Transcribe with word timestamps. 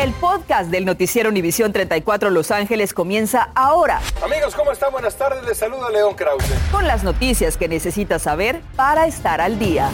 El 0.00 0.14
podcast 0.14 0.70
del 0.70 0.86
noticiero 0.86 1.28
Univisión 1.28 1.74
34 1.74 2.30
Los 2.30 2.50
Ángeles 2.50 2.94
comienza 2.94 3.50
ahora. 3.54 4.00
Amigos, 4.24 4.54
¿cómo 4.54 4.72
están? 4.72 4.90
Buenas 4.92 5.14
tardes. 5.14 5.44
Les 5.44 5.58
saluda 5.58 5.90
León 5.90 6.14
Krause. 6.14 6.54
Con 6.72 6.86
las 6.86 7.04
noticias 7.04 7.58
que 7.58 7.68
necesitas 7.68 8.22
saber 8.22 8.62
para 8.76 9.06
estar 9.06 9.42
al 9.42 9.58
día. 9.58 9.90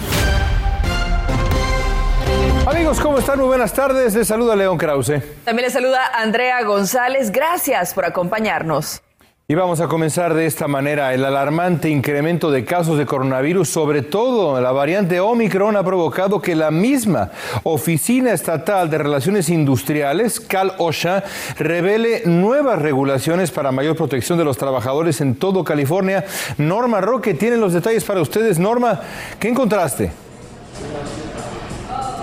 Amigos, 2.68 3.00
¿cómo 3.00 3.18
están? 3.18 3.40
Muy 3.40 3.48
buenas 3.48 3.72
tardes. 3.72 4.14
Les 4.14 4.28
saluda 4.28 4.54
León 4.54 4.78
Krause. 4.78 5.22
También 5.44 5.64
les 5.64 5.72
saluda 5.72 6.00
Andrea 6.14 6.62
González. 6.62 7.32
Gracias 7.32 7.92
por 7.92 8.04
acompañarnos. 8.04 9.02
Y 9.48 9.54
vamos 9.54 9.80
a 9.80 9.86
comenzar 9.86 10.34
de 10.34 10.44
esta 10.44 10.66
manera. 10.66 11.14
El 11.14 11.24
alarmante 11.24 11.88
incremento 11.88 12.50
de 12.50 12.64
casos 12.64 12.98
de 12.98 13.06
coronavirus, 13.06 13.68
sobre 13.68 14.02
todo 14.02 14.60
la 14.60 14.72
variante 14.72 15.20
Omicron, 15.20 15.76
ha 15.76 15.84
provocado 15.84 16.42
que 16.42 16.56
la 16.56 16.72
misma 16.72 17.30
Oficina 17.62 18.32
Estatal 18.32 18.90
de 18.90 18.98
Relaciones 18.98 19.48
Industriales, 19.48 20.40
Cal 20.40 20.72
OSHA, 20.78 21.22
revele 21.58 22.22
nuevas 22.24 22.82
regulaciones 22.82 23.52
para 23.52 23.70
mayor 23.70 23.94
protección 23.94 24.36
de 24.36 24.44
los 24.44 24.58
trabajadores 24.58 25.20
en 25.20 25.36
todo 25.36 25.62
California. 25.62 26.24
Norma 26.58 27.00
Roque 27.00 27.32
tiene 27.34 27.56
los 27.56 27.72
detalles 27.72 28.02
para 28.02 28.22
ustedes. 28.22 28.58
Norma, 28.58 29.00
¿qué 29.38 29.46
encontraste? 29.46 30.10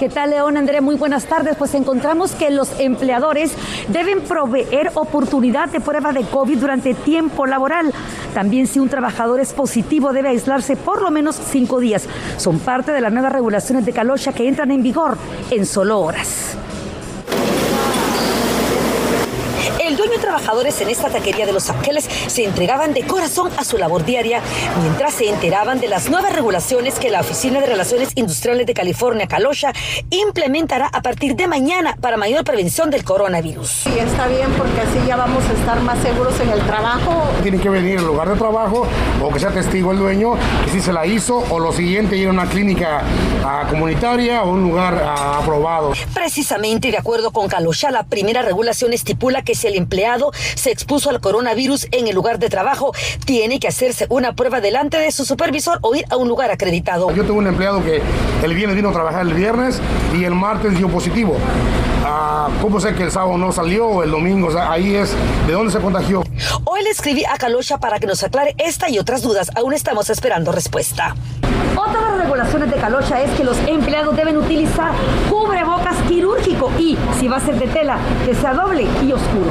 ¿Qué 0.03 0.09
tal, 0.09 0.31
León? 0.31 0.57
André, 0.57 0.81
muy 0.81 0.95
buenas 0.95 1.27
tardes. 1.27 1.55
Pues 1.55 1.73
encontramos 1.75 2.33
que 2.33 2.49
los 2.49 2.77
empleadores 2.77 3.53
deben 3.87 4.19
proveer 4.19 4.91
oportunidad 4.95 5.69
de 5.69 5.79
prueba 5.79 6.11
de 6.11 6.23
COVID 6.25 6.57
durante 6.57 6.93
tiempo 6.93 7.45
laboral. 7.45 7.93
También 8.33 8.67
si 8.67 8.79
un 8.79 8.89
trabajador 8.89 9.39
es 9.39 9.53
positivo 9.53 10.11
debe 10.11 10.27
aislarse 10.27 10.75
por 10.75 11.01
lo 11.01 11.09
menos 11.09 11.37
cinco 11.37 11.79
días. 11.79 12.09
Son 12.35 12.59
parte 12.59 12.91
de 12.91 12.99
las 12.99 13.13
nuevas 13.13 13.31
regulaciones 13.31 13.85
de 13.85 13.93
Calosha 13.93 14.33
que 14.33 14.45
entran 14.45 14.71
en 14.71 14.83
vigor 14.83 15.17
en 15.51 15.65
solo 15.65 16.01
horas. 16.01 16.57
El 19.93 19.97
dueño 19.97 20.13
y 20.17 20.21
trabajadores 20.21 20.81
en 20.81 20.89
esta 20.89 21.09
taquería 21.09 21.45
de 21.45 21.53
Los 21.53 21.69
Ángeles 21.69 22.09
se 22.25 22.45
entregaban 22.45 22.95
de 22.95 23.03
corazón 23.03 23.51
a 23.57 23.63
su 23.63 23.77
labor 23.77 24.03
diaria 24.03 24.41
mientras 24.81 25.13
se 25.13 25.29
enteraban 25.29 25.79
de 25.79 25.87
las 25.87 26.09
nuevas 26.09 26.33
regulaciones 26.33 26.95
que 26.95 27.11
la 27.11 27.19
Oficina 27.19 27.59
de 27.59 27.67
Relaciones 27.67 28.09
Industriales 28.15 28.65
de 28.65 28.73
California, 28.73 29.27
Calosha, 29.27 29.71
implementará 30.09 30.87
a 30.87 31.03
partir 31.03 31.35
de 31.35 31.45
mañana 31.45 31.95
para 32.01 32.17
mayor 32.17 32.43
prevención 32.43 32.89
del 32.89 33.03
coronavirus. 33.03 33.85
Y 33.85 33.99
está 33.99 34.25
bien 34.25 34.49
porque 34.57 34.81
así 34.81 34.97
ya 35.07 35.15
vamos 35.15 35.43
a 35.47 35.53
estar 35.53 35.79
más 35.81 35.99
seguros 35.99 36.39
en 36.39 36.49
el 36.49 36.61
trabajo. 36.61 37.29
Tiene 37.43 37.59
que 37.59 37.69
venir 37.69 37.99
al 37.99 38.07
lugar 38.07 38.29
de 38.29 38.35
trabajo 38.35 38.87
o 39.21 39.29
que 39.31 39.39
sea 39.39 39.51
testigo 39.51 39.91
el 39.91 39.99
dueño 39.99 40.33
que 40.65 40.71
si 40.71 40.81
se 40.81 40.91
la 40.91 41.05
hizo 41.05 41.43
o 41.51 41.59
lo 41.59 41.71
siguiente 41.71 42.17
ir 42.17 42.29
a 42.29 42.31
una 42.31 42.49
clínica 42.49 43.03
ah, 43.43 43.67
comunitaria 43.69 44.43
o 44.43 44.51
un 44.51 44.63
lugar 44.63 45.01
ah, 45.05 45.39
aprobado. 45.41 45.93
Precisamente, 46.13 46.91
de 46.91 46.97
acuerdo 46.97 47.31
con 47.31 47.47
Calosha, 47.47 47.91
la 47.91 48.03
primera 48.03 48.41
regulación 48.41 48.93
estipula 48.93 49.43
que 49.43 49.55
si 49.55 49.67
el 49.67 49.75
empleado 49.75 50.31
se 50.55 50.71
expuso 50.71 51.09
al 51.09 51.19
coronavirus 51.19 51.87
en 51.91 52.07
el 52.07 52.15
lugar 52.15 52.39
de 52.39 52.49
trabajo, 52.49 52.93
tiene 53.25 53.59
que 53.59 53.67
hacerse 53.67 54.07
una 54.09 54.33
prueba 54.33 54.61
delante 54.61 54.97
de 54.97 55.11
su 55.11 55.25
supervisor 55.25 55.79
o 55.81 55.95
ir 55.95 56.05
a 56.09 56.17
un 56.17 56.27
lugar 56.27 56.51
acreditado. 56.51 57.11
Yo 57.11 57.23
tengo 57.23 57.39
un 57.39 57.47
empleado 57.47 57.83
que 57.83 58.01
el 58.43 58.53
viernes 58.53 58.75
vino 58.75 58.89
a 58.89 58.93
trabajar 58.93 59.21
el 59.21 59.33
viernes 59.33 59.81
y 60.17 60.23
el 60.23 60.35
martes 60.35 60.77
dio 60.77 60.89
positivo. 60.89 61.37
Ah, 62.15 62.47
¿Cómo 62.61 62.79
sé 62.79 62.93
que 62.93 63.01
el 63.01 63.11
sábado 63.11 63.39
no 63.39 63.51
salió 63.51 63.87
o 63.87 64.03
el 64.03 64.11
domingo? 64.11 64.49
O 64.49 64.51
sea, 64.51 64.71
ahí 64.71 64.93
es 64.93 65.15
de 65.47 65.53
dónde 65.53 65.71
se 65.71 65.79
contagió. 65.79 66.21
Hoy 66.63 66.83
le 66.83 66.91
escribí 66.91 67.25
a 67.25 67.37
Calosha 67.37 67.79
para 67.79 67.97
que 67.97 68.05
nos 68.05 68.23
aclare 68.23 68.53
esta 68.59 68.87
y 68.87 68.99
otras 68.99 69.23
dudas. 69.23 69.49
Aún 69.55 69.73
estamos 69.73 70.11
esperando 70.11 70.51
respuesta. 70.51 71.15
Otra 71.75 72.01
de 72.01 72.09
las 72.11 72.17
regulaciones 72.19 72.69
de 72.69 72.77
Calosha 72.77 73.19
es 73.23 73.31
que 73.31 73.43
los 73.43 73.57
empleados 73.67 74.15
deben 74.15 74.37
utilizar 74.37 74.91
cubrebocas 75.27 75.97
quirúrgico 76.07 76.71
y, 76.77 76.95
si 77.19 77.27
va 77.27 77.37
a 77.37 77.39
ser 77.39 77.57
de 77.57 77.65
tela, 77.65 77.97
que 78.27 78.35
sea 78.35 78.53
doble 78.53 78.83
y 78.83 79.11
oscuro. 79.11 79.49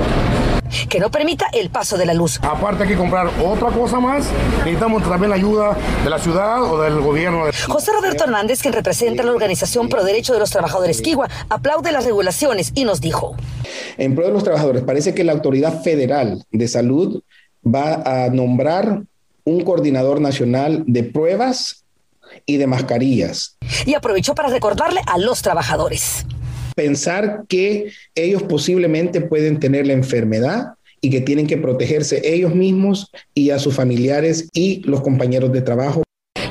Que 0.88 0.98
no 0.98 1.10
permita 1.10 1.46
el 1.52 1.70
paso 1.70 1.96
de 1.96 2.06
la 2.06 2.14
luz. 2.14 2.38
Aparte 2.42 2.84
hay 2.84 2.90
que 2.90 2.96
comprar 2.96 3.30
otra 3.44 3.68
cosa 3.70 4.00
más. 4.00 4.26
Necesitamos 4.58 5.02
también 5.02 5.30
la 5.30 5.36
ayuda 5.36 5.76
de 6.02 6.10
la 6.10 6.18
ciudad 6.18 6.62
o 6.62 6.80
del 6.80 7.00
gobierno. 7.00 7.44
José 7.68 7.92
Roberto 7.92 8.24
Hernández, 8.24 8.60
quien 8.60 8.72
representa 8.74 9.22
la 9.22 9.32
organización 9.32 9.88
Pro 9.88 10.04
Derecho 10.04 10.32
de 10.32 10.38
los 10.38 10.50
Trabajadores 10.50 11.02
Kiwa, 11.02 11.28
aplaude 11.48 11.92
las 11.92 12.04
regulaciones 12.04 12.72
y 12.74 12.84
nos 12.84 13.00
dijo. 13.00 13.36
En 13.98 14.14
pro 14.14 14.26
de 14.26 14.32
los 14.32 14.44
trabajadores, 14.44 14.82
parece 14.82 15.14
que 15.14 15.24
la 15.24 15.32
Autoridad 15.32 15.82
Federal 15.82 16.44
de 16.50 16.68
Salud 16.68 17.22
va 17.64 18.02
a 18.04 18.28
nombrar 18.28 19.02
un 19.44 19.64
coordinador 19.64 20.20
nacional 20.20 20.84
de 20.86 21.04
pruebas 21.04 21.84
y 22.46 22.56
de 22.56 22.66
mascarillas. 22.66 23.56
Y 23.86 23.94
aprovechó 23.94 24.34
para 24.34 24.48
recordarle 24.48 25.00
a 25.06 25.18
los 25.18 25.42
trabajadores. 25.42 26.26
Pensar 26.74 27.44
que 27.48 27.92
ellos 28.14 28.42
posiblemente 28.42 29.20
pueden 29.20 29.60
tener 29.60 29.86
la 29.86 29.92
enfermedad 29.92 30.74
y 31.00 31.10
que 31.10 31.20
tienen 31.20 31.46
que 31.46 31.56
protegerse 31.56 32.22
ellos 32.24 32.54
mismos 32.54 33.10
y 33.34 33.50
a 33.50 33.58
sus 33.58 33.74
familiares 33.74 34.48
y 34.52 34.82
los 34.84 35.00
compañeros 35.00 35.52
de 35.52 35.62
trabajo. 35.62 36.02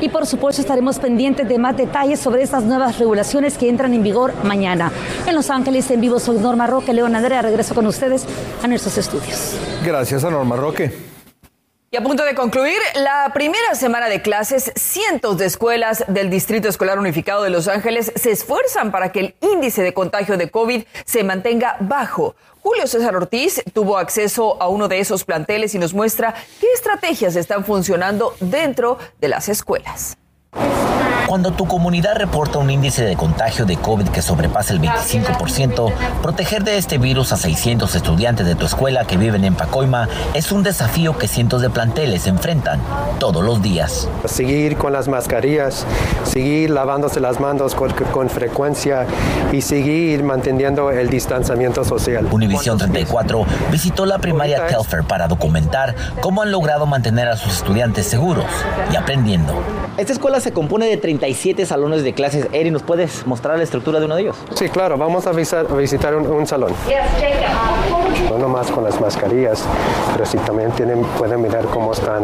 Y 0.02 0.09
por 0.09 0.26
supuesto 0.26 0.62
estaremos 0.62 0.98
pendientes 0.98 1.48
de 1.48 1.59
más 1.59 1.78
detalles 1.78 2.20
sobre 2.20 2.42
estas 2.42 2.64
nuevas 2.64 2.98
regulaciones 2.98 3.58
que 3.58 3.70
entran 3.70 3.94
en 3.94 4.02
vigor 4.02 4.34
mañana. 4.44 4.92
En 5.28 5.36
Los 5.36 5.52
Ángeles, 5.52 5.90
en 5.92 6.02
vivo, 6.02 6.20
soy 6.20 6.40
Norma 6.40 6.66
Roque, 6.66 6.92
León 6.92 7.16
Andrea, 7.16 7.44
regreso 7.44 7.76
con 7.76 7.86
ustedes 7.86 8.26
a 8.64 8.68
nuestros 8.68 8.98
estudios. 8.98 9.56
Gracias 9.86 10.24
a 10.24 10.32
Norma 10.32 10.56
Roque. 10.56 11.10
Y 11.94 11.97
a 11.97 12.03
punto 12.03 12.24
de 12.24 12.35
concluir 12.35 12.78
la 12.96 13.31
primera 13.34 13.75
semana 13.75 14.07
de 14.07 14.22
clases, 14.22 14.72
cientos 14.78 15.38
de 15.38 15.46
escuelas 15.46 16.06
del 16.07 16.29
Distrito 16.29 16.69
Escolar 16.69 16.97
Unificado 16.97 17.44
de 17.44 17.50
Los 17.50 17.68
Ángeles 17.68 18.13
se 18.16 18.31
esfuerzan 18.31 18.94
para 18.94 19.12
que 19.12 19.19
el 19.19 19.35
índice 19.41 19.84
de 19.84 19.94
contagio 19.94 20.38
de 20.38 20.50
COVID 20.50 20.84
se 21.03 21.25
mantenga 21.25 21.75
bajo. 21.81 22.34
Julio 22.62 22.88
César 22.88 23.13
Ortiz 23.18 23.62
tuvo 23.74 23.97
acceso 23.97 24.56
a 24.62 24.69
uno 24.69 24.88
de 24.88 25.02
esos 25.02 25.25
planteles 25.25 25.75
y 25.75 25.79
nos 25.79 25.94
muestra 25.94 26.34
qué 26.62 26.68
estrategias 26.74 27.35
están 27.35 27.66
funcionando 27.66 28.38
dentro 28.40 28.97
de 29.19 29.28
las 29.28 29.50
escuelas. 29.50 30.18
Cuando 31.31 31.51
tu 31.51 31.66
comunidad 31.66 32.16
reporta 32.17 32.57
un 32.57 32.69
índice 32.69 33.06
de 33.06 33.16
contagio 33.16 33.66
de 33.66 33.78
COVID 33.78 34.09
que 34.09 34.22
sobrepasa 34.22 34.73
el 34.73 34.81
25%, 34.81 35.94
proteger 36.22 36.66
de 36.66 36.78
este 36.78 36.97
virus 36.97 37.31
a 37.31 37.38
600 37.38 37.95
estudiantes 37.95 38.45
de 38.45 38.56
tu 38.56 38.66
escuela 38.66 39.06
que 39.06 39.16
viven 39.16 39.45
en 39.45 39.56
Pacoima 39.56 40.09
es 40.34 40.51
un 40.51 40.61
desafío 40.61 41.17
que 41.17 41.29
cientos 41.29 41.61
de 41.61 41.69
planteles 41.69 42.28
enfrentan 42.28 42.81
todos 43.17 43.45
los 43.45 43.61
días. 43.61 44.09
Seguir 44.25 44.75
con 44.75 44.91
las 44.91 45.07
mascarillas, 45.07 45.85
seguir 46.25 46.69
lavándose 46.72 47.22
las 47.22 47.40
manos 47.40 47.75
con, 47.75 47.91
con 47.94 48.29
frecuencia 48.29 49.06
y 49.53 49.61
seguir 49.61 50.25
manteniendo 50.25 50.91
el 50.91 51.09
distanciamiento 51.09 51.85
social. 51.85 52.28
Univisión 52.29 52.78
34 52.78 53.45
visitó 53.72 54.06
la 54.06 54.17
primaria 54.17 54.67
Telfair 54.67 55.06
para 55.06 55.29
documentar 55.29 55.95
cómo 56.19 56.41
han 56.41 56.51
logrado 56.51 56.85
mantener 56.88 57.29
a 57.29 57.38
sus 57.38 57.53
estudiantes 57.53 58.06
seguros 58.06 58.47
y 58.91 58.97
aprendiendo. 58.97 59.53
Esta 60.01 60.13
escuela 60.13 60.39
se 60.39 60.51
compone 60.51 60.88
de 60.88 60.97
37 60.97 61.63
salones 61.63 62.03
de 62.03 62.13
clases. 62.13 62.47
Eri, 62.53 62.72
¿nos 62.72 62.81
puedes 62.81 63.28
mostrar 63.28 63.56
la 63.57 63.63
estructura 63.63 64.00
de 64.00 64.07
uno 64.07 64.16
de 64.16 64.23
ellos? 64.23 64.35
Sí, 64.56 64.67
claro, 64.67 64.97
vamos 64.97 65.28
a 65.28 65.31
visitar, 65.31 65.67
a 65.69 65.75
visitar 65.75 66.16
un, 66.16 66.25
un, 66.25 66.47
salón. 66.47 66.73
No 68.28 68.40
nomás 68.40 68.72
con 68.72 68.84
las 68.84 69.00
mascarillas, 69.00 69.63
pero 70.11 70.25
sí 70.25 70.40
también 70.40 70.72
tienen, 70.72 71.03
pueden 71.19 71.40
mirar 71.44 71.66
cómo 71.66 71.94
están 71.94 72.23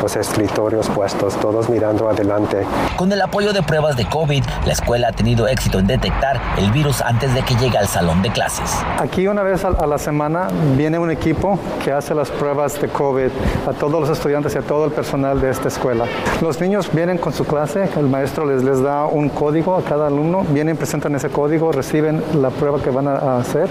los 0.00 0.16
escritorios 0.16 0.88
puestos, 0.88 1.36
todos 1.36 1.68
mirando 1.68 2.08
adelante. 2.08 2.64
Con 2.96 3.12
el 3.12 3.20
apoyo 3.20 3.52
de 3.52 3.62
pruebas 3.62 3.98
de 3.98 4.08
COVID, 4.08 4.44
la 4.64 4.72
escuela 4.72 5.08
ha 5.08 5.12
tenido 5.12 5.48
éxito 5.48 5.80
en 5.80 5.86
detectar 5.86 6.40
el 6.56 6.72
virus 6.72 7.02
antes 7.02 7.34
de 7.34 7.42
que 7.42 7.54
llegue 7.56 7.76
al 7.76 7.88
salón 7.88 8.22
de 8.22 8.30
clases. 8.30 8.74
Aquí 8.98 9.28
una 9.28 9.42
vez 9.42 9.66
a 9.66 9.86
la 9.86 9.98
semana 9.98 10.48
viene 10.78 10.98
un 10.98 11.10
equipo 11.10 11.58
que 11.84 11.92
hace 11.92 12.14
las 12.14 12.30
pruebas 12.30 12.80
de 12.80 12.88
COVID 12.88 13.28
a 13.68 13.72
todos 13.74 14.00
los 14.00 14.08
estudiantes 14.08 14.54
y 14.54 14.58
a 14.58 14.62
todo 14.62 14.86
el 14.86 14.92
personal 14.92 15.42
de 15.42 15.50
esta 15.50 15.68
escuela. 15.68 16.06
Los 16.40 16.58
niños 16.58 16.88
vienen 16.90 17.17
con 17.20 17.32
su 17.32 17.44
clase, 17.44 17.88
el 17.96 18.08
maestro 18.08 18.46
les, 18.46 18.62
les 18.62 18.82
da 18.82 19.06
un 19.06 19.28
código 19.28 19.76
a 19.76 19.82
cada 19.82 20.06
alumno, 20.06 20.44
vienen, 20.48 20.76
presentan 20.76 21.14
ese 21.14 21.28
código, 21.28 21.72
reciben 21.72 22.22
la 22.40 22.50
prueba 22.50 22.80
que 22.80 22.90
van 22.90 23.08
a 23.08 23.38
hacer. 23.38 23.68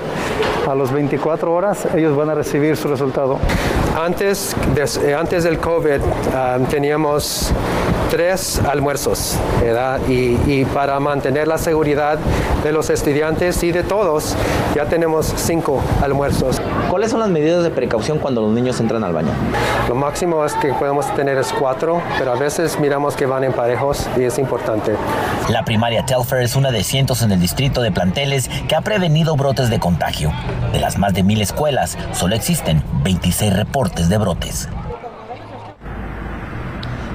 A 0.68 0.76
los 0.76 0.92
24 0.92 1.54
horas 1.54 1.88
ellos 1.96 2.16
van 2.16 2.30
a 2.30 2.36
recibir 2.36 2.76
su 2.76 2.88
resultado. 2.88 3.40
Antes, 3.98 4.56
des, 4.76 5.00
antes 5.18 5.44
del 5.44 5.60
COVID 5.60 6.02
um, 6.02 6.66
teníamos 6.66 7.52
tres 8.10 8.60
almuerzos 8.60 9.38
¿verdad? 9.62 10.00
Y, 10.08 10.38
y, 10.46 10.66
para 10.66 11.00
mantener 11.00 11.48
la 11.48 11.58
seguridad 11.58 12.18
de 12.64 12.72
los 12.72 12.90
estudiantes 12.90 13.64
y 13.64 13.72
de 13.72 13.84
todos 13.84 14.36
ya 14.76 14.86
tenemos 14.86 15.34
cinco 15.36 15.82
almuerzos. 16.02 16.62
¿Cuáles 16.90 17.12
son 17.12 17.20
las 17.20 17.30
medidas 17.30 17.64
de 17.64 17.70
precaución 17.70 18.20
cuando 18.20 18.42
los 18.42 18.52
niños 18.52 18.80
entran 18.80 19.04
al 19.04 19.14
baño? 19.14 19.32
Lo 19.90 19.96
máximo 19.96 20.46
es 20.46 20.54
que 20.54 20.74
podemos 20.74 21.14
tener 21.16 21.38
es 21.38 21.52
cuatro, 21.54 22.02
pero 22.18 22.32
a 22.32 22.36
veces 22.36 22.80
miramos 22.80 23.16
que 23.16 23.26
van 23.26 23.44
en 23.44 23.54
parejos 23.54 24.08
y 24.18 24.24
es 24.24 24.38
importante. 24.38 24.94
La 25.50 25.64
primaria 25.64 26.06
Telfair 26.06 26.44
es 26.44 26.56
una 26.56 26.72
de 26.72 26.84
cientos 26.84 27.22
en 27.22 27.32
el 27.32 27.40
distrito 27.40 27.82
de 27.82 27.92
planteles 27.92 28.50
que 28.68 28.76
ha 28.76 28.82
prevenido 28.82 29.36
brotes 29.36 29.70
de 29.70 29.80
contagio. 29.80 30.32
De 30.72 30.80
las 30.80 30.98
más 30.98 31.14
de 31.14 31.24
mil 31.24 31.42
escuelas, 31.42 31.98
solo 32.14 32.36
existen 32.36 32.84
26 33.04 33.56
reportes 33.56 34.10
de 34.10 34.18
brotes. 34.18 34.70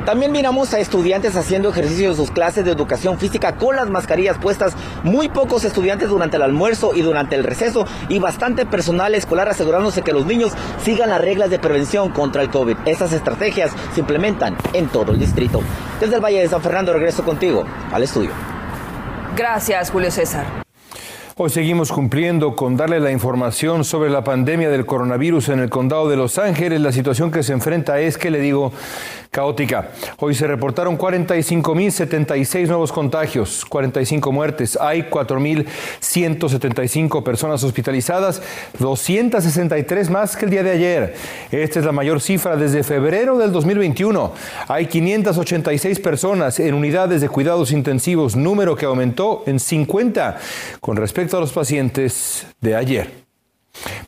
También 0.04 0.32
miramos 0.32 0.74
a 0.74 0.80
estudiantes 0.80 1.36
haciendo 1.36 1.68
ejercicio 1.68 2.10
en 2.10 2.16
sus 2.16 2.32
clases 2.32 2.64
de 2.64 2.72
educación 2.72 3.18
física 3.18 3.54
con 3.54 3.76
las 3.76 3.88
mascarillas 3.88 4.36
puestas, 4.36 4.74
muy 5.04 5.28
pocos 5.28 5.64
estudiantes 5.64 6.08
durante 6.08 6.36
el 6.36 6.42
almuerzo 6.42 6.92
y 6.92 7.02
durante 7.02 7.36
el 7.36 7.44
receso 7.44 7.86
y 8.08 8.18
bastante 8.18 8.66
personal 8.66 9.14
escolar 9.14 9.48
asegurándose 9.48 10.02
que 10.02 10.12
los 10.12 10.26
niños 10.26 10.52
sigan 10.82 11.10
las 11.10 11.20
reglas 11.20 11.50
de 11.50 11.60
prevención 11.60 12.10
contra 12.10 12.42
el 12.42 12.50
COVID. 12.50 12.78
Estas 12.84 13.12
estrategias 13.12 13.70
se 13.94 14.00
implementan 14.00 14.56
en 14.72 14.88
todo 14.88 15.12
el 15.12 15.20
distrito. 15.20 15.60
Desde 16.00 16.16
el 16.16 16.20
Valle 16.20 16.40
de 16.40 16.48
San 16.48 16.62
Fernando 16.62 16.92
regreso 16.92 17.22
contigo 17.22 17.64
al 17.92 18.02
estudio. 18.02 18.30
Gracias, 19.36 19.90
Julio 19.90 20.10
César. 20.10 20.62
Hoy 21.34 21.48
seguimos 21.48 21.90
cumpliendo 21.90 22.54
con 22.56 22.76
darle 22.76 23.00
la 23.00 23.10
información 23.10 23.84
sobre 23.84 24.10
la 24.10 24.22
pandemia 24.22 24.68
del 24.68 24.84
coronavirus 24.84 25.48
en 25.48 25.60
el 25.60 25.70
condado 25.70 26.10
de 26.10 26.16
Los 26.16 26.38
Ángeles. 26.38 26.80
La 26.82 26.92
situación 26.92 27.30
que 27.30 27.42
se 27.42 27.54
enfrenta 27.54 27.98
es, 28.00 28.18
que 28.18 28.30
le 28.30 28.38
digo, 28.38 28.70
caótica. 29.32 29.88
Hoy 30.18 30.34
se 30.34 30.46
reportaron 30.46 30.98
45.076 30.98 32.68
nuevos 32.68 32.92
contagios, 32.92 33.64
45 33.64 34.30
muertes. 34.30 34.78
Hay 34.78 35.04
4.175 35.04 37.22
personas 37.22 37.64
hospitalizadas, 37.64 38.42
263 38.78 40.10
más 40.10 40.36
que 40.36 40.44
el 40.44 40.50
día 40.50 40.62
de 40.62 40.72
ayer. 40.72 41.14
Esta 41.50 41.78
es 41.78 41.86
la 41.86 41.92
mayor 41.92 42.20
cifra 42.20 42.56
desde 42.56 42.82
febrero 42.82 43.38
del 43.38 43.52
2021. 43.52 44.34
Hay 44.68 44.84
586 44.84 45.98
personas 46.00 46.60
en 46.60 46.74
unidades 46.74 47.22
de 47.22 47.30
cuidados 47.30 47.72
intensivos, 47.72 48.36
número 48.36 48.76
que 48.76 48.84
aumentó 48.84 49.44
en 49.46 49.58
50 49.58 50.38
con 50.82 50.98
respecto 50.98 51.38
a 51.38 51.40
los 51.40 51.54
pacientes 51.54 52.46
de 52.60 52.76
ayer. 52.76 53.21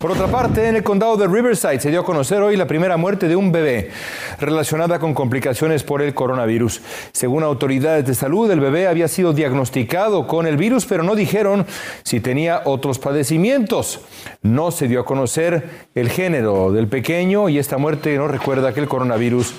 Por 0.04 0.12
otra 0.12 0.26
parte, 0.26 0.68
en 0.68 0.76
el 0.76 0.82
condado 0.82 1.16
de 1.16 1.26
Riverside 1.26 1.80
se 1.80 1.88
dio 1.88 2.00
a 2.00 2.04
conocer 2.04 2.42
hoy 2.42 2.58
la 2.58 2.66
primera 2.66 2.98
muerte 2.98 3.26
de 3.26 3.36
un 3.36 3.50
bebé 3.50 3.90
relacionada 4.38 4.98
con 4.98 5.14
complicaciones 5.14 5.82
por 5.82 6.02
el 6.02 6.12
coronavirus. 6.12 6.82
Según 7.12 7.42
autoridades 7.42 8.04
de 8.04 8.14
salud, 8.14 8.50
el 8.50 8.60
bebé 8.60 8.86
había 8.86 9.08
sido 9.08 9.32
diagnosticado 9.32 10.26
con 10.26 10.46
el 10.46 10.58
virus, 10.58 10.84
pero 10.84 11.04
no 11.04 11.14
dijeron 11.14 11.64
si 12.02 12.20
tenía 12.20 12.60
otros 12.66 12.98
padecimientos. 12.98 14.00
No 14.42 14.72
se 14.72 14.88
dio 14.88 15.00
a 15.00 15.06
conocer 15.06 15.70
el 15.94 16.10
género 16.10 16.70
del 16.70 16.86
pequeño 16.86 17.48
y 17.48 17.58
esta 17.58 17.78
muerte 17.78 18.14
nos 18.18 18.30
recuerda 18.30 18.74
que 18.74 18.80
el 18.80 18.88
coronavirus 18.88 19.54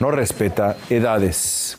no 0.00 0.10
respeta 0.10 0.76
edades. 0.90 1.78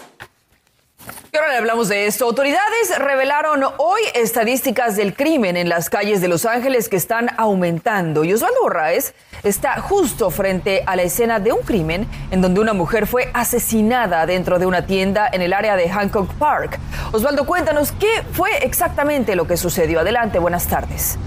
Hablamos 1.57 1.89
de 1.89 2.05
esto. 2.05 2.25
Autoridades 2.25 2.97
revelaron 2.99 3.63
hoy 3.77 4.01
estadísticas 4.13 4.95
del 4.95 5.13
crimen 5.13 5.57
en 5.57 5.67
las 5.67 5.89
calles 5.89 6.21
de 6.21 6.27
Los 6.27 6.45
Ángeles 6.45 6.89
que 6.89 6.95
están 6.95 7.31
aumentando. 7.37 8.23
Y 8.23 8.33
Osvaldo 8.33 8.61
Borraes 8.61 9.13
está 9.43 9.81
justo 9.81 10.29
frente 10.29 10.83
a 10.85 10.95
la 10.95 11.01
escena 11.01 11.39
de 11.39 11.51
un 11.51 11.61
crimen 11.61 12.07
en 12.31 12.41
donde 12.41 12.61
una 12.61 12.73
mujer 12.73 13.07
fue 13.07 13.29
asesinada 13.33 14.25
dentro 14.25 14.59
de 14.59 14.67
una 14.67 14.85
tienda 14.85 15.27
en 15.31 15.41
el 15.41 15.53
área 15.53 15.75
de 15.75 15.89
Hancock 15.89 16.31
Park. 16.35 16.79
Osvaldo, 17.11 17.45
cuéntanos 17.45 17.91
qué 17.93 18.23
fue 18.31 18.51
exactamente 18.59 19.35
lo 19.35 19.47
que 19.47 19.57
sucedió. 19.57 19.99
Adelante, 19.99 20.39
buenas 20.39 20.67
tardes. 20.67 21.17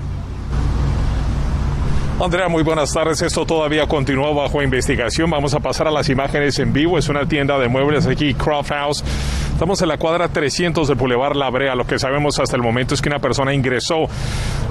Andrea, 2.21 2.49
muy 2.49 2.63
buenas 2.63 2.93
tardes. 2.93 3.21
Esto 3.21 3.45
todavía 3.45 3.87
continúa 3.89 4.33
bajo 4.33 4.63
investigación. 4.63 5.29
Vamos 5.29 5.55
a 5.55 5.61
pasar 5.61 5.89
a 5.89 5.91
las 5.91 6.09
imágenes 6.09 6.59
en 6.61 6.73
vivo. 6.73 6.97
Es 6.97 7.09
una 7.09 7.27
tienda 7.27 7.59
de 7.59 7.69
muebles 7.69 8.07
aquí, 8.07 8.33
Croft 8.35 8.71
House. 8.71 9.05
Estamos 9.63 9.81
en 9.81 9.87
la 9.87 9.97
cuadra 9.97 10.27
300 10.27 10.89
del 10.89 10.97
Boulevard 10.97 11.37
La 11.37 11.49
Brea. 11.49 11.77
Lo 11.77 11.87
que 11.87 11.97
sabemos 11.97 12.37
hasta 12.41 12.57
el 12.57 12.63
momento 12.63 12.95
es 12.95 13.01
que 13.01 13.09
una 13.09 13.21
persona 13.21 13.55
ingresó, 13.55 14.09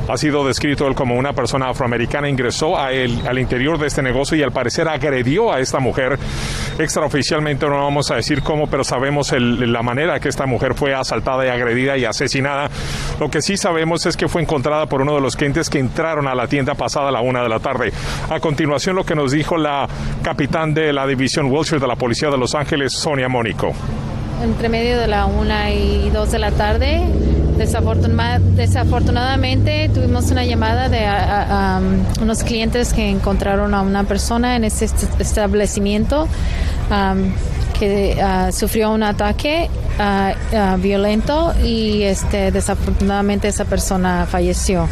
ha 0.10 0.18
sido 0.18 0.46
descrito 0.46 0.86
él 0.86 0.96
como 0.96 1.16
una 1.16 1.32
persona 1.32 1.70
afroamericana, 1.70 2.28
ingresó 2.28 2.78
al 2.78 3.40
interior 3.40 3.78
de 3.78 3.88
este 3.88 4.02
negocio 4.02 4.36
y 4.36 4.44
al 4.44 4.52
parecer 4.52 4.90
agredió 4.90 5.54
a 5.54 5.62
esta 5.62 5.80
mujer. 5.80 6.20
Extraoficialmente 6.78 7.66
no 7.68 7.78
vamos 7.78 8.12
a 8.12 8.16
decir 8.16 8.44
cómo, 8.44 8.68
pero 8.68 8.84
sabemos 8.84 9.32
la 9.32 9.82
manera 9.82 10.20
que 10.20 10.28
esta 10.28 10.46
mujer 10.46 10.74
fue 10.74 10.94
asaltada 10.94 11.46
y 11.46 11.48
agredida 11.48 11.98
y 11.98 12.04
asesinada. 12.04 12.70
Lo 13.18 13.30
que 13.30 13.42
sí 13.42 13.56
sabemos 13.56 14.06
es 14.06 14.18
que 14.18 14.28
fue 14.28 14.42
encontrada 14.42 14.88
por 14.88 15.02
uno 15.02 15.16
de 15.16 15.22
los 15.22 15.38
clientes 15.38 15.70
que 15.70 15.80
entraron 15.80 16.28
a 16.28 16.36
la 16.36 16.48
tienda 16.48 16.76
pasada 16.76 17.12
la 17.12 17.22
una 17.22 17.42
de 17.42 17.48
la 17.48 17.60
tarde. 17.60 17.94
A 18.30 18.42
continuación, 18.42 18.98
lo 18.98 19.06
que 19.06 19.16
nos 19.16 19.32
dijo 19.32 19.56
la 19.56 19.88
capitán 20.22 20.74
de 20.74 20.92
la 20.92 21.08
división 21.08 21.50
Wilshire 21.50 21.80
de 21.80 21.88
la 21.88 21.96
Policía 21.96 22.30
de 22.30 22.38
Los 22.38 22.56
Ángeles, 22.56 22.92
Sonia 22.92 23.30
Mónico. 23.30 23.74
Entre 24.44 24.70
medio 24.70 25.00
de 25.00 25.08
la 25.08 25.26
una 25.26 25.72
y 25.72 26.10
dos 26.10 26.32
de 26.32 26.40
la 26.40 26.52
tarde, 26.52 27.02
desafortunadamente 27.58 29.90
tuvimos 29.94 30.32
una 30.32 30.46
llamada 30.46 30.90
de 30.90 31.06
unos 32.22 32.44
clientes 32.44 32.94
que 32.94 33.10
encontraron 33.10 33.74
a 33.74 33.82
una 33.82 34.04
persona 34.04 34.56
en 34.56 34.64
ese 34.64 34.90
establecimiento 35.20 36.28
que 37.80 38.22
ah, 38.22 38.52
sufrió 38.52 38.92
un 38.92 39.02
ataque 39.02 39.70
ah, 39.98 40.34
ah, 40.54 40.78
violento 40.80 41.52
y 41.64 42.04
este, 42.04 42.52
desafortunadamente 42.52 43.48
esa 43.48 43.66
persona 43.66 44.28
falleció. 44.30 44.88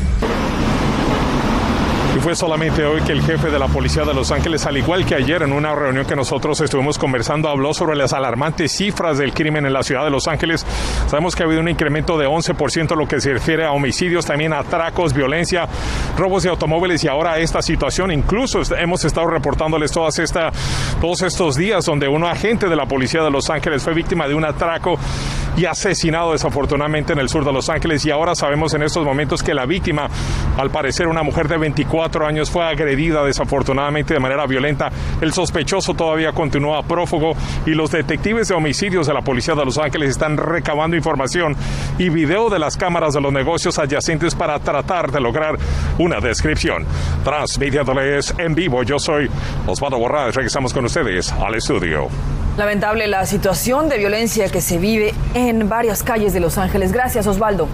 Solamente 2.36 2.86
hoy 2.86 3.02
que 3.02 3.12
el 3.12 3.24
jefe 3.24 3.50
de 3.50 3.58
la 3.58 3.68
policía 3.68 4.04
de 4.04 4.14
Los 4.14 4.32
Ángeles, 4.32 4.66
al 4.66 4.78
igual 4.78 5.04
que 5.06 5.16
ayer 5.16 5.42
en 5.42 5.52
una 5.52 5.74
reunión 5.74 6.06
que 6.06 6.16
nosotros 6.16 6.62
estuvimos 6.62 7.00
conversando, 7.00 7.50
habló 7.50 7.74
sobre 7.74 7.98
las 7.98 8.14
alarmantes 8.14 8.72
cifras 8.72 9.18
del 9.18 9.34
crimen 9.34 9.66
en 9.66 9.74
la 9.74 9.82
ciudad 9.82 10.04
de 10.04 10.12
Los 10.12 10.28
Ángeles. 10.28 10.66
Sabemos 11.08 11.36
que 11.36 11.44
ha 11.44 11.48
habido 11.48 11.62
un 11.62 11.68
incremento 11.68 12.18
de 12.18 12.28
11% 12.28 12.96
lo 12.96 13.08
que 13.08 13.20
se 13.20 13.34
refiere 13.34 13.66
a 13.66 13.72
homicidios, 13.72 14.26
también 14.26 14.54
atracos, 14.54 15.14
violencia, 15.14 15.68
robos 16.18 16.44
de 16.44 16.50
automóviles 16.50 17.04
y 17.04 17.08
ahora 17.08 17.40
esta 17.40 17.62
situación. 17.62 18.12
Incluso 18.12 18.62
hemos 18.78 19.04
estado 19.06 19.28
reportándoles 19.28 19.92
todas 19.92 20.20
todos 21.02 21.22
estos 21.22 21.56
días 21.56 21.86
donde 21.86 22.08
un 22.08 22.24
agente 22.26 22.68
de 22.68 22.76
la 22.76 22.86
policía 22.86 23.24
de 23.24 23.32
Los 23.32 23.50
Ángeles 23.50 23.84
fue 23.84 23.94
víctima 23.94 24.28
de 24.28 24.36
un 24.36 24.46
atraco 24.46 25.00
y 25.58 25.66
asesinado 25.66 26.32
desafortunadamente 26.32 27.14
en 27.14 27.20
el 27.20 27.30
sur 27.30 27.44
de 27.44 27.52
Los 27.52 27.70
Ángeles. 27.70 28.06
Y 28.06 28.12
ahora 28.12 28.36
sabemos 28.36 28.74
en 28.74 28.84
estos 28.84 29.04
momentos 29.04 29.44
que 29.44 29.54
la 29.54 29.66
víctima, 29.66 30.08
al 30.60 30.72
parecer 30.72 31.08
una 31.08 31.24
mujer 31.24 31.48
de 31.48 31.58
24 31.58 32.26
años 32.26 32.50
fue 32.52 32.66
agredida 32.66 33.24
desafortunadamente 33.24 34.14
de 34.14 34.20
manera 34.20 34.46
violenta. 34.46 34.90
El 35.22 35.34
sospechoso 35.34 35.94
todavía 35.94 36.34
continúa 36.34 36.84
prófugo 36.84 37.34
y 37.66 37.72
los 37.72 37.92
detectives 37.92 38.50
de 38.50 38.56
homicidios 38.56 39.08
de 39.08 39.14
la 39.14 39.22
Policía 39.22 39.56
de 39.56 39.66
Los 39.66 39.78
Ángeles 39.78 40.10
están 40.10 40.38
recabando 40.38 40.98
información 40.98 41.56
y 41.98 42.10
video 42.10 42.50
de 42.50 42.60
las 42.60 42.78
cámaras 42.78 43.14
de 43.14 43.22
los 43.22 43.32
negocios 43.32 43.80
adyacentes 43.80 44.36
para 44.36 44.60
tratar 44.60 45.12
de 45.12 45.22
lograr 45.22 45.58
una 45.98 46.20
descripción. 46.20 46.86
Transmitiéndoles 47.24 48.36
en 48.38 48.54
vivo, 48.54 48.84
yo 48.84 49.00
soy 49.00 49.30
Osvaldo 49.66 49.98
Borrás. 49.98 50.36
Regresamos 50.36 50.74
con 50.74 50.86
ustedes 50.86 51.32
al 51.32 51.56
estudio. 51.56 52.08
Lamentable 52.58 53.08
la 53.08 53.26
situación 53.26 53.88
de 53.88 53.98
violencia 53.98 54.50
que 54.50 54.60
se 54.60 54.78
vive 54.78 55.14
en 55.34 55.70
varias 55.70 56.04
calles 56.04 56.34
de 56.34 56.42
Los 56.42 56.58
Ángeles. 56.58 56.92
Gracias, 56.92 57.26
Osvaldo. 57.26 57.70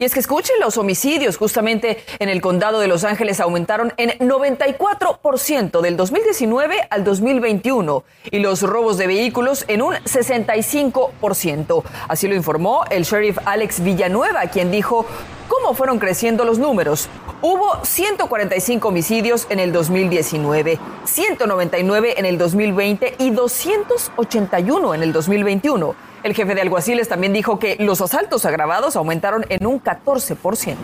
Y 0.00 0.04
es 0.04 0.14
que 0.14 0.20
escuchen, 0.20 0.54
los 0.60 0.78
homicidios 0.78 1.36
justamente 1.36 2.04
en 2.20 2.28
el 2.28 2.40
condado 2.40 2.78
de 2.78 2.86
Los 2.86 3.02
Ángeles 3.02 3.40
aumentaron 3.40 3.92
en 3.96 4.10
94% 4.20 5.80
del 5.80 5.96
2019 5.96 6.86
al 6.88 7.02
2021 7.02 8.04
y 8.30 8.38
los 8.38 8.62
robos 8.62 8.96
de 8.96 9.08
vehículos 9.08 9.64
en 9.66 9.82
un 9.82 9.94
65%. 9.94 11.82
Así 12.06 12.28
lo 12.28 12.36
informó 12.36 12.84
el 12.92 13.02
sheriff 13.02 13.38
Alex 13.44 13.82
Villanueva, 13.82 14.42
quien 14.42 14.70
dijo 14.70 15.04
cómo 15.48 15.74
fueron 15.74 15.98
creciendo 15.98 16.44
los 16.44 16.60
números. 16.60 17.08
Hubo 17.42 17.84
145 17.84 18.86
homicidios 18.86 19.48
en 19.50 19.58
el 19.58 19.72
2019, 19.72 20.78
199 21.06 22.14
en 22.18 22.24
el 22.24 22.38
2020 22.38 23.16
y 23.18 23.30
281 23.30 24.94
en 24.94 25.02
el 25.02 25.12
2021. 25.12 26.07
El 26.22 26.34
jefe 26.34 26.54
de 26.54 26.62
alguaciles 26.62 27.08
también 27.08 27.32
dijo 27.32 27.58
que 27.58 27.76
los 27.78 28.00
asaltos 28.00 28.44
agravados 28.44 28.96
aumentaron 28.96 29.44
en 29.48 29.66
un 29.66 29.80
14%. 29.82 30.76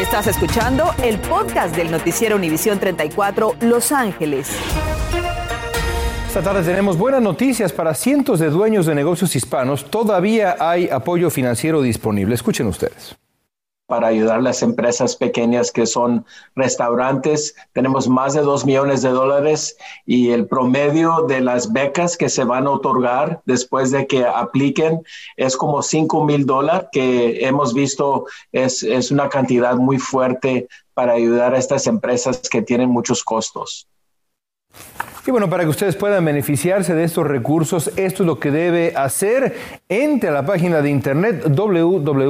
Estás 0.00 0.26
escuchando 0.26 0.94
el 1.02 1.18
podcast 1.18 1.74
del 1.74 1.90
noticiero 1.90 2.36
Univisión 2.36 2.78
34 2.78 3.56
Los 3.60 3.92
Ángeles. 3.92 4.50
Esta 6.28 6.42
tarde 6.42 6.62
tenemos 6.62 6.98
buenas 6.98 7.22
noticias 7.22 7.72
para 7.72 7.94
cientos 7.94 8.38
de 8.38 8.50
dueños 8.50 8.86
de 8.86 8.94
negocios 8.94 9.34
hispanos. 9.34 9.86
Todavía 9.90 10.56
hay 10.60 10.88
apoyo 10.90 11.30
financiero 11.30 11.80
disponible. 11.80 12.34
Escuchen 12.34 12.66
ustedes 12.66 13.16
para 13.86 14.08
ayudar 14.08 14.38
a 14.38 14.42
las 14.42 14.62
empresas 14.62 15.16
pequeñas 15.16 15.70
que 15.70 15.86
son 15.86 16.24
restaurantes. 16.54 17.54
Tenemos 17.72 18.08
más 18.08 18.34
de 18.34 18.42
dos 18.42 18.66
millones 18.66 19.02
de 19.02 19.10
dólares 19.10 19.76
y 20.04 20.30
el 20.30 20.46
promedio 20.46 21.22
de 21.28 21.40
las 21.40 21.72
becas 21.72 22.16
que 22.16 22.28
se 22.28 22.44
van 22.44 22.66
a 22.66 22.72
otorgar 22.72 23.42
después 23.46 23.90
de 23.90 24.06
que 24.06 24.24
apliquen 24.24 25.02
es 25.36 25.56
como 25.56 25.82
cinco 25.82 26.24
mil 26.24 26.46
dólares, 26.46 26.88
que 26.92 27.46
hemos 27.46 27.74
visto 27.74 28.26
es, 28.52 28.82
es 28.82 29.10
una 29.10 29.28
cantidad 29.28 29.76
muy 29.76 29.98
fuerte 29.98 30.68
para 30.94 31.12
ayudar 31.12 31.54
a 31.54 31.58
estas 31.58 31.86
empresas 31.86 32.40
que 32.50 32.62
tienen 32.62 32.90
muchos 32.90 33.22
costos. 33.22 33.86
Y 35.26 35.32
bueno, 35.32 35.50
para 35.50 35.64
que 35.64 35.70
ustedes 35.70 35.96
puedan 35.96 36.24
beneficiarse 36.24 36.94
de 36.94 37.02
estos 37.02 37.26
recursos, 37.26 37.90
esto 37.96 38.22
es 38.22 38.26
lo 38.28 38.38
que 38.38 38.52
debe 38.52 38.92
hacer. 38.94 39.56
Entre 39.88 40.28
a 40.28 40.32
la 40.32 40.46
página 40.46 40.80
de 40.82 40.88
internet 40.88 41.48
www.uhcc.com. 41.48 42.20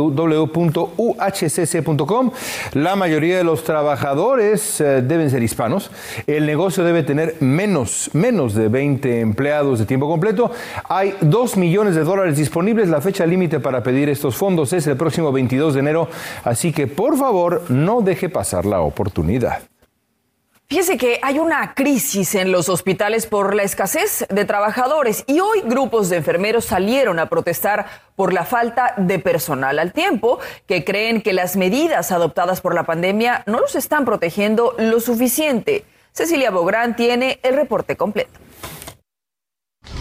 La 2.73 2.97
mayoría 2.97 3.37
de 3.37 3.45
los 3.45 3.65
trabajadores 3.65 4.81
eh, 4.81 5.03
deben 5.03 5.29
ser 5.29 5.43
hispanos. 5.43 5.91
El 6.27 6.47
negocio 6.47 6.85
debe 6.85 7.03
tener 7.03 7.37
menos, 7.41 8.09
menos 8.15 8.55
de 8.55 8.69
20 8.69 9.21
empleados 9.21 9.79
de 9.79 9.85
tiempo 9.85 10.09
completo. 10.09 10.51
Hay 10.89 11.17
2 11.21 11.59
millones 11.59 11.97
de 11.97 12.05
dólares 12.05 12.39
disponibles. 12.39 12.89
La 12.89 13.03
fecha 13.03 13.27
límite 13.27 13.61
para 13.61 13.83
pedir 13.83 14.09
estos 14.09 14.37
fondos 14.37 14.73
es 14.73 14.87
el 14.87 14.97
próximo 14.97 15.33
22 15.33 15.75
de 15.75 15.81
enero. 15.81 16.09
Así 16.45 16.73
que 16.73 16.87
por 16.87 17.19
favor, 17.19 17.71
no 17.71 18.01
deje 18.01 18.31
pasar 18.31 18.65
la 18.65 18.81
oportunidad. 18.81 19.76
Fíjese 20.69 20.99
que 20.99 21.21
hay 21.23 21.39
una 21.39 21.75
crisis 21.75 22.35
en 22.35 22.51
los 22.51 22.69
hospitales 22.69 23.27
por 23.27 23.55
la 23.55 23.63
escasez 23.63 24.27
de 24.29 24.45
trabajadores 24.45 25.23
y 25.29 25.39
hoy 25.39 25.61
grupos 25.65 26.09
de 26.09 26.17
enfermeros 26.17 26.65
salieron 26.65 27.21
a 27.21 27.29
protestar 27.29 27.87
por 28.17 28.33
la 28.33 28.45
falta 28.45 28.93
de 28.97 29.21
personal 29.21 29.79
al 29.79 29.93
tiempo 29.93 30.41
que 30.67 30.85
creen 30.85 31.23
que 31.23 31.33
las 31.33 31.55
medidas 31.55 32.11
adoptadas 32.11 32.61
por 32.61 32.75
la 32.75 32.83
pandemia 32.83 33.45
no 33.47 33.61
los 33.61 33.77
están 33.77 34.05
protegiendo 34.05 34.75
lo 34.77 34.99
suficiente. 34.99 35.85
Cecilia 36.11 36.51
Bográn 36.51 36.97
tiene 36.97 37.39
el 37.45 37.55
reporte 37.55 37.97
completo. 37.97 38.41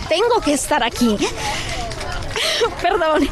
Tengo 0.10 0.42
que 0.44 0.54
estar 0.54 0.84
aquí. 0.84 1.16
Perdón 2.82 3.30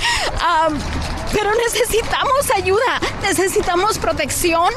pero 1.34 1.50
necesitamos 1.56 2.52
ayuda, 2.56 3.00
necesitamos 3.22 3.98
protección, 3.98 4.72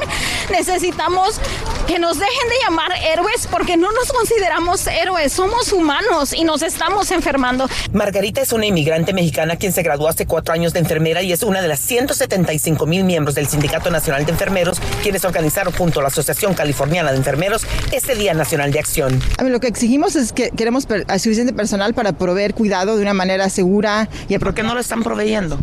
necesitamos 0.49 1.39
que 1.87 1.99
nos 1.99 2.19
dejen 2.19 2.49
de 2.49 2.55
llamar 2.63 2.91
héroes 3.11 3.47
porque 3.49 3.77
no 3.77 3.91
nos 3.91 4.11
consideramos 4.11 4.87
héroes, 4.87 5.33
somos 5.33 5.71
humanos 5.71 6.33
y 6.33 6.43
nos 6.43 6.61
estamos 6.61 7.11
enfermando. 7.11 7.69
Margarita 7.93 8.41
es 8.41 8.51
una 8.51 8.65
inmigrante 8.65 9.13
mexicana 9.13 9.55
quien 9.55 9.73
se 9.73 9.83
graduó 9.83 10.07
hace 10.07 10.25
cuatro 10.25 10.53
años 10.53 10.73
de 10.73 10.79
enfermera 10.79 11.21
y 11.21 11.31
es 11.31 11.43
una 11.43 11.61
de 11.61 11.67
las 11.67 11.79
175 11.79 12.85
mil 12.85 13.03
miembros 13.03 13.35
del 13.35 13.47
Sindicato 13.47 13.89
Nacional 13.91 14.25
de 14.25 14.31
Enfermeros 14.31 14.79
quienes 15.01 15.23
organizaron 15.25 15.73
junto 15.73 15.99
a 15.99 16.03
la 16.03 16.09
Asociación 16.09 16.53
Californiana 16.53 17.11
de 17.11 17.17
Enfermeros 17.17 17.65
este 17.91 18.15
Día 18.15 18.33
Nacional 18.33 18.71
de 18.71 18.79
Acción. 18.79 19.21
A 19.37 19.43
mí 19.43 19.49
lo 19.49 19.59
que 19.59 19.67
exigimos 19.67 20.15
es 20.15 20.31
que 20.31 20.49
queremos 20.51 20.87
suficiente 21.19 21.53
personal 21.53 21.93
para 21.93 22.13
proveer 22.13 22.53
cuidado 22.53 22.95
de 22.95 23.01
una 23.01 23.13
manera 23.13 23.49
segura. 23.49 24.09
¿Y 24.29 24.37
por 24.37 24.53
qué 24.53 24.63
no 24.63 24.73
lo 24.73 24.79
están 24.79 25.03
proveyendo? 25.03 25.57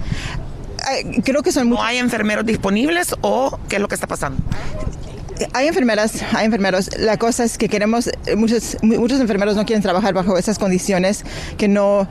Creo 1.24 1.42
que 1.42 1.52
son... 1.52 1.70
¿No 1.70 1.82
hay 1.82 1.98
enfermeros 1.98 2.46
disponibles 2.46 3.14
o 3.20 3.58
qué 3.68 3.76
es 3.76 3.82
lo 3.82 3.88
que 3.88 3.94
está 3.94 4.06
pasando? 4.06 4.42
Hay 5.52 5.66
enfermeras, 5.66 6.22
hay 6.32 6.46
enfermeros. 6.46 6.96
La 6.98 7.16
cosa 7.16 7.44
es 7.44 7.58
que 7.58 7.68
queremos, 7.68 8.08
muchos, 8.36 8.76
muchos 8.82 9.20
enfermeros 9.20 9.56
no 9.56 9.66
quieren 9.66 9.82
trabajar 9.82 10.14
bajo 10.14 10.38
esas 10.38 10.58
condiciones, 10.58 11.24
que 11.56 11.66
no, 11.66 12.08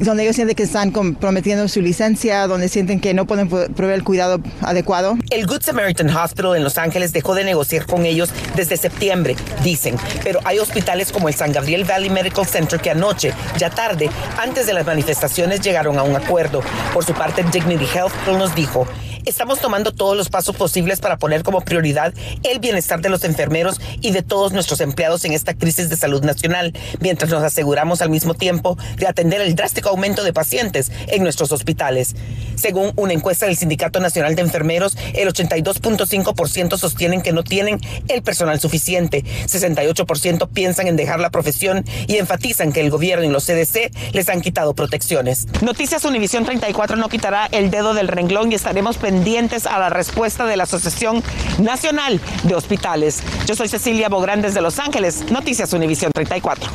donde 0.00 0.24
ellos 0.24 0.36
sienten 0.36 0.56
que 0.56 0.62
están 0.64 0.90
comprometiendo 0.90 1.66
su 1.68 1.80
licencia, 1.80 2.46
donde 2.46 2.68
sienten 2.68 3.00
que 3.00 3.14
no 3.14 3.26
pueden 3.26 3.48
proveer 3.48 3.94
el 3.94 4.04
cuidado 4.04 4.40
adecuado. 4.60 5.16
El 5.30 5.46
Good 5.46 5.62
Samaritan 5.62 6.14
Hospital 6.14 6.56
en 6.56 6.64
Los 6.64 6.78
Ángeles 6.78 7.12
dejó 7.12 7.34
de 7.34 7.44
negociar 7.44 7.86
con 7.86 8.06
ellos 8.06 8.30
desde 8.56 8.76
septiembre, 8.76 9.36
dicen, 9.62 9.96
pero 10.22 10.40
hay 10.44 10.58
hospitales 10.58 11.12
como 11.12 11.28
el 11.28 11.34
San 11.34 11.52
Gabriel 11.52 11.84
Valley 11.84 12.10
Medical 12.10 12.46
Center 12.46 12.80
que 12.80 12.90
anoche, 12.90 13.32
ya 13.58 13.70
tarde, 13.70 14.10
antes 14.38 14.66
de 14.66 14.72
las 14.72 14.86
manifestaciones, 14.86 15.60
llegaron 15.60 15.98
a 15.98 16.02
un 16.02 16.16
acuerdo. 16.16 16.62
Por 16.92 17.04
su 17.04 17.12
parte, 17.14 17.44
Dignity 17.52 17.86
Health 17.94 18.12
nos 18.26 18.54
dijo, 18.54 18.86
Estamos 19.26 19.58
tomando 19.58 19.92
todos 19.92 20.18
los 20.18 20.28
pasos 20.28 20.54
posibles 20.54 21.00
para 21.00 21.16
poner 21.16 21.42
como 21.42 21.62
prioridad 21.62 22.12
el 22.42 22.58
bienestar 22.58 23.00
de 23.00 23.08
los 23.08 23.24
enfermeros 23.24 23.80
y 24.02 24.10
de 24.10 24.22
todos 24.22 24.52
nuestros 24.52 24.82
empleados 24.82 25.24
en 25.24 25.32
esta 25.32 25.54
crisis 25.54 25.88
de 25.88 25.96
salud 25.96 26.22
nacional, 26.22 26.74
mientras 27.00 27.30
nos 27.30 27.42
aseguramos 27.42 28.02
al 28.02 28.10
mismo 28.10 28.34
tiempo 28.34 28.76
de 28.98 29.06
atender 29.06 29.40
el 29.40 29.54
drástico 29.54 29.88
aumento 29.88 30.24
de 30.24 30.34
pacientes 30.34 30.92
en 31.08 31.22
nuestros 31.22 31.52
hospitales. 31.52 32.14
Según 32.56 32.92
una 32.96 33.14
encuesta 33.14 33.46
del 33.46 33.56
Sindicato 33.56 33.98
Nacional 33.98 34.34
de 34.34 34.42
Enfermeros, 34.42 34.94
el 35.14 35.26
82.5% 35.28 36.76
sostienen 36.76 37.22
que 37.22 37.32
no 37.32 37.44
tienen 37.44 37.80
el 38.08 38.22
personal 38.22 38.60
suficiente, 38.60 39.24
68% 39.46 40.48
piensan 40.50 40.86
en 40.86 40.96
dejar 40.96 41.20
la 41.20 41.30
profesión 41.30 41.86
y 42.06 42.16
enfatizan 42.16 42.72
que 42.72 42.82
el 42.82 42.90
gobierno 42.90 43.24
y 43.24 43.30
los 43.30 43.46
CDC 43.46 43.90
les 44.12 44.28
han 44.28 44.42
quitado 44.42 44.74
protecciones. 44.74 45.46
Noticias 45.62 46.04
Univisión 46.04 46.44
34 46.44 46.96
no 46.96 47.08
quitará 47.08 47.46
el 47.46 47.70
dedo 47.70 47.94
del 47.94 48.08
renglón 48.08 48.52
y 48.52 48.56
estaremos 48.56 48.98
pendientes 48.98 49.13
pendientes 49.14 49.64
a 49.66 49.78
la 49.78 49.90
respuesta 49.90 50.44
de 50.44 50.56
la 50.56 50.64
Asociación 50.64 51.22
Nacional 51.60 52.20
de 52.42 52.56
Hospitales. 52.56 53.22
Yo 53.46 53.54
soy 53.54 53.68
Cecilia 53.68 54.08
Bográn 54.08 54.42
desde 54.42 54.60
Los 54.60 54.80
Ángeles, 54.80 55.30
Noticias 55.30 55.72
Univisión 55.72 56.10
34. 56.12 56.68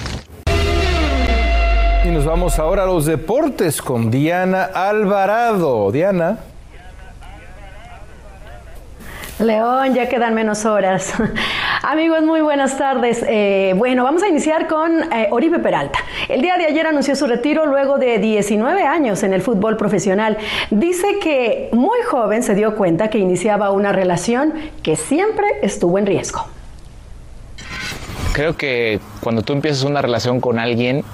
Y 2.05 2.07
nos 2.07 2.23
vamos 2.23 2.57
ahora 2.57 2.83
a 2.83 2.85
los 2.85 3.05
deportes 3.05 3.81
con 3.81 4.09
Diana 4.09 4.63
Alvarado. 4.73 5.91
Diana. 5.91 6.37
León, 9.39 9.93
ya 9.93 10.07
quedan 10.07 10.33
menos 10.33 10.63
horas. 10.63 11.11
Amigos, 11.81 12.23
muy 12.23 12.41
buenas 12.41 12.77
tardes. 12.77 13.23
Eh, 13.25 13.73
bueno, 13.77 14.03
vamos 14.03 14.21
a 14.21 14.27
iniciar 14.27 14.67
con 14.67 15.01
eh, 15.13 15.29
Oribe 15.31 15.59
Peralta. 15.59 15.99
El 16.27 16.41
día 16.41 16.57
de 16.57 16.65
ayer 16.65 16.85
anunció 16.85 17.15
su 17.15 17.25
retiro 17.25 17.65
luego 17.65 17.97
de 17.97 18.17
19 18.17 18.83
años 18.83 19.23
en 19.23 19.33
el 19.33 19.41
fútbol 19.41 19.77
profesional. 19.77 20.37
Dice 20.71 21.19
que 21.21 21.69
muy 21.71 21.99
joven 22.01 22.43
se 22.43 22.53
dio 22.53 22.75
cuenta 22.75 23.09
que 23.09 23.17
iniciaba 23.17 23.71
una 23.71 23.93
relación 23.93 24.53
que 24.83 24.97
siempre 24.97 25.45
estuvo 25.61 25.97
en 25.97 26.05
riesgo. 26.05 26.45
Creo 28.33 28.57
que 28.57 28.99
cuando 29.21 29.41
tú 29.41 29.53
empiezas 29.53 29.83
una 29.83 30.01
relación 30.01 30.41
con 30.41 30.59
alguien 30.59 31.05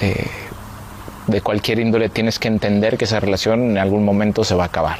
eh, 0.00 0.26
de 1.26 1.40
cualquier 1.42 1.78
índole, 1.78 2.08
tienes 2.08 2.38
que 2.38 2.48
entender 2.48 2.96
que 2.96 3.04
esa 3.04 3.20
relación 3.20 3.72
en 3.72 3.78
algún 3.78 4.02
momento 4.02 4.44
se 4.44 4.54
va 4.54 4.64
a 4.64 4.66
acabar 4.66 4.98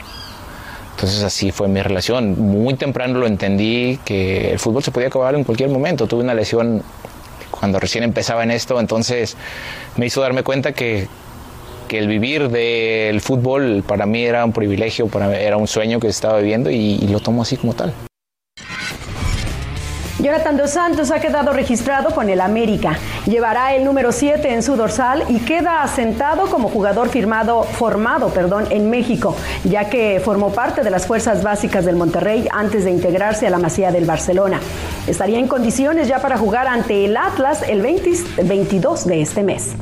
entonces 0.95 1.23
así 1.23 1.51
fue 1.51 1.69
mi 1.69 1.83
relación. 1.83 2.39
Muy 2.39 2.75
temprano 2.75 3.19
lo 3.19 3.27
entendí 3.27 3.99
que 4.05 4.53
el 4.53 4.59
fútbol 4.59 4.83
se 4.83 4.91
podía 4.91 5.09
acabar 5.09 5.35
en 5.35 5.45
cualquier 5.45 5.69
momento. 5.69 6.07
Tuve 6.07 6.23
una 6.23 6.35
lesión 6.35 6.83
cuando 7.51 7.79
recién 7.79 8.05
empezaba 8.05 8.43
en 8.43 8.51
esto, 8.51 8.81
entonces 8.81 9.37
me 9.97 10.07
hizo 10.07 10.21
darme 10.21 10.43
cuenta 10.43 10.73
que, 10.73 11.09
el 11.91 12.09
vivir 12.09 12.49
del 12.49 13.21
fútbol 13.21 13.85
para 13.87 14.07
mí 14.07 14.25
era 14.25 14.47
un 14.47 14.53
privilegio, 14.55 15.09
para 15.09 15.39
era 15.39 15.59
un 15.59 15.69
sueño 15.69 16.01
que 16.01 16.09
estaba 16.09 16.39
viviendo 16.39 16.71
y 16.71 16.97
lo 17.09 17.21
tomo 17.21 17.43
así 17.43 17.59
como 17.59 17.75
tal. 17.75 17.93
Jonathan 20.23 20.57
Dos 20.57 20.71
Santos 20.71 21.11
ha 21.11 21.19
quedado 21.19 21.53
registrado 21.53 22.15
con 22.15 22.31
el 22.31 22.41
América. 22.41 22.97
Llevará 23.27 23.75
el 23.75 23.85
número 23.85 24.13
7 24.13 24.55
en 24.55 24.63
su 24.63 24.77
dorsal 24.77 25.25
y 25.29 25.41
queda 25.41 25.83
asentado 25.83 26.47
como 26.49 26.69
jugador 26.69 27.09
firmado, 27.09 27.65
formado 27.65 28.29
perdón, 28.29 28.67
en 28.71 28.89
México, 28.89 29.35
ya 29.65 29.91
que 29.91 30.23
formó 30.25 30.53
parte 30.53 30.85
de 30.85 30.91
las 30.91 31.09
fuerzas 31.09 31.43
básicas 31.43 31.85
del 31.85 31.97
Monterrey 31.97 32.47
antes 32.53 32.85
de 32.85 32.93
integrarse 32.93 33.49
a 33.49 33.51
la 33.51 33.59
Masía 33.59 33.91
del 33.91 34.05
Barcelona. 34.05 34.61
Estaría 35.09 35.41
en 35.41 35.49
condiciones 35.49 36.07
ya 36.07 36.21
para 36.21 36.39
jugar 36.39 36.69
ante 36.69 37.05
el 37.05 37.17
Atlas 37.17 37.63
el 37.69 37.83
22 37.83 39.05
de 39.09 39.23
este 39.23 39.43
mes. 39.43 39.75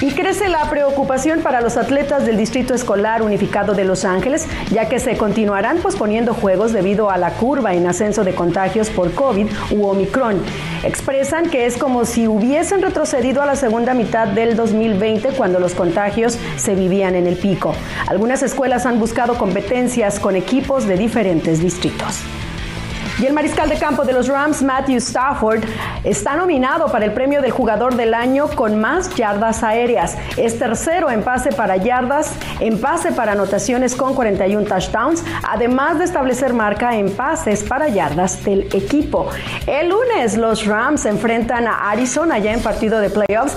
Y 0.00 0.12
crece 0.12 0.48
la 0.48 0.70
preocupación 0.70 1.40
para 1.40 1.60
los 1.60 1.76
atletas 1.76 2.24
del 2.24 2.36
Distrito 2.36 2.72
Escolar 2.72 3.20
Unificado 3.20 3.74
de 3.74 3.84
Los 3.84 4.04
Ángeles, 4.04 4.46
ya 4.70 4.88
que 4.88 5.00
se 5.00 5.16
continuarán 5.16 5.78
posponiendo 5.78 6.34
juegos 6.34 6.72
debido 6.72 7.10
a 7.10 7.18
la 7.18 7.32
curva 7.32 7.74
en 7.74 7.84
ascenso 7.84 8.22
de 8.22 8.32
contagios 8.32 8.90
por 8.90 9.12
COVID 9.12 9.48
u 9.72 9.86
Omicron. 9.86 10.40
Expresan 10.84 11.50
que 11.50 11.66
es 11.66 11.76
como 11.76 12.04
si 12.04 12.28
hubiesen 12.28 12.80
retrocedido 12.80 13.42
a 13.42 13.46
la 13.46 13.56
segunda 13.56 13.92
mitad 13.92 14.28
del 14.28 14.54
2020 14.54 15.30
cuando 15.30 15.58
los 15.58 15.74
contagios 15.74 16.38
se 16.56 16.76
vivían 16.76 17.16
en 17.16 17.26
el 17.26 17.36
pico. 17.36 17.74
Algunas 18.06 18.44
escuelas 18.44 18.86
han 18.86 19.00
buscado 19.00 19.36
competencias 19.36 20.20
con 20.20 20.36
equipos 20.36 20.86
de 20.86 20.96
diferentes 20.96 21.60
distritos. 21.60 22.22
Y 23.20 23.26
el 23.26 23.32
mariscal 23.32 23.68
de 23.68 23.76
campo 23.76 24.04
de 24.04 24.12
los 24.12 24.28
Rams, 24.28 24.62
Matthew 24.62 24.98
Stafford, 24.98 25.64
está 26.04 26.36
nominado 26.36 26.86
para 26.86 27.04
el 27.04 27.12
premio 27.12 27.42
del 27.42 27.50
jugador 27.50 27.96
del 27.96 28.14
año 28.14 28.48
con 28.48 28.80
más 28.80 29.12
yardas 29.16 29.64
aéreas. 29.64 30.16
Es 30.36 30.56
tercero 30.56 31.10
en 31.10 31.24
pase 31.24 31.50
para 31.50 31.76
yardas, 31.76 32.32
en 32.60 32.80
pase 32.80 33.10
para 33.10 33.32
anotaciones 33.32 33.96
con 33.96 34.14
41 34.14 34.66
touchdowns, 34.68 35.24
además 35.48 35.98
de 35.98 36.04
establecer 36.04 36.52
marca 36.52 36.94
en 36.94 37.10
pases 37.10 37.64
para 37.64 37.88
yardas 37.88 38.44
del 38.44 38.68
equipo. 38.72 39.28
El 39.66 39.88
lunes 39.88 40.36
los 40.36 40.64
Rams 40.64 41.04
enfrentan 41.04 41.66
a 41.66 41.90
Arizona 41.90 42.38
ya 42.38 42.52
en 42.52 42.62
partido 42.62 43.00
de 43.00 43.10
playoffs. 43.10 43.56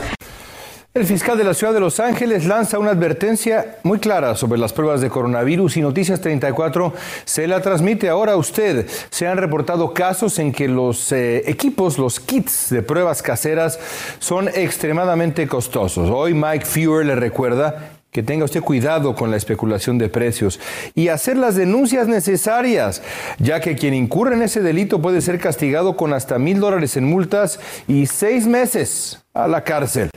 El 0.94 1.06
fiscal 1.06 1.38
de 1.38 1.46
la 1.46 1.54
ciudad 1.54 1.74
de 1.74 1.80
Los 1.80 2.02
Ángeles 2.02 2.46
lanza 2.46 2.78
una 2.78 2.92
advertencia 2.92 3.78
muy 3.84 4.00
clara 4.00 4.36
sobre 4.36 4.60
las 4.60 4.74
pruebas 4.74 5.00
de 5.00 5.10
coronavirus 5.10 5.78
y 5.78 5.82
Noticias 5.82 6.20
34 6.20 6.94
se 7.24 7.48
la 7.48 7.62
transmite 7.62 8.10
ahora 8.10 8.34
a 8.34 8.36
usted. 8.36 8.90
Se 9.10 9.26
han 9.26 9.38
reportado 9.38 9.94
casos 9.94 10.38
en 10.38 10.52
que 10.52 10.68
los 10.68 11.14
eh, 11.14 11.50
equipos, 11.50 11.98
los 11.98 12.20
kits 12.20 12.72
de 12.72 12.82
pruebas 12.82 13.22
caseras 13.22 13.80
son 14.20 14.50
extremadamente 14.50 15.48
costosos. 15.48 16.10
Hoy 16.10 16.34
Mike 16.34 16.66
Fewer 16.66 17.06
le 17.06 17.16
recuerda 17.16 17.92
que 18.12 18.22
tenga 18.22 18.44
usted 18.44 18.60
cuidado 18.60 19.16
con 19.16 19.32
la 19.32 19.38
especulación 19.38 19.98
de 19.98 20.10
precios 20.10 20.60
y 20.94 21.08
hacer 21.08 21.38
las 21.38 21.56
denuncias 21.56 22.10
necesarias, 22.10 23.02
ya 23.40 23.62
que 23.62 23.78
quien 23.78 23.94
incurre 23.94 24.36
en 24.36 24.42
ese 24.42 24.60
delito 24.60 25.02
puede 25.02 25.22
ser 25.22 25.40
castigado 25.40 25.96
con 25.96 26.12
hasta 26.12 26.38
mil 26.38 26.60
dólares 26.60 26.98
en 26.98 27.06
multas 27.06 27.62
y 27.88 28.08
seis 28.08 28.46
meses 28.46 29.24
a 29.34 29.48
la 29.48 29.64
cárcel. 29.64 30.10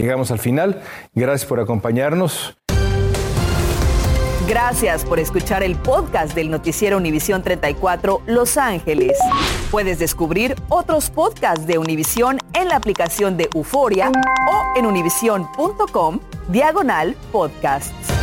Llegamos 0.00 0.30
al 0.30 0.38
final. 0.38 0.80
Gracias 1.14 1.46
por 1.46 1.60
acompañarnos. 1.60 2.56
Gracias 4.48 5.04
por 5.04 5.20
escuchar 5.20 5.62
el 5.62 5.76
podcast 5.76 6.34
del 6.34 6.50
noticiero 6.50 6.96
Univisión 6.96 7.42
34 7.42 8.22
Los 8.26 8.56
Ángeles. 8.56 9.18
Puedes 9.70 9.98
descubrir 9.98 10.56
otros 10.68 11.10
podcasts 11.10 11.66
de 11.66 11.78
Univisión 11.78 12.38
en 12.54 12.68
la 12.68 12.76
aplicación 12.76 13.36
de 13.36 13.48
Euforia 13.54 14.10
o 14.10 14.78
en 14.78 14.86
univision.com 14.86 16.18
diagonal 16.48 17.14
podcasts. 17.30 18.19